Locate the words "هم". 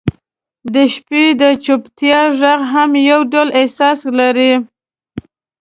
2.73-2.91